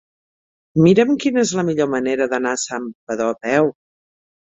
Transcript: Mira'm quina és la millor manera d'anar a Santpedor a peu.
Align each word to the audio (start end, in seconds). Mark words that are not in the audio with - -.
Mira'm 0.85 1.11
quina 1.23 1.43
és 1.47 1.51
la 1.59 1.65
millor 1.67 1.89
manera 1.95 2.27
d'anar 2.31 2.55
a 2.57 2.59
Santpedor 2.63 3.35
a 3.35 3.37
peu. 3.45 3.69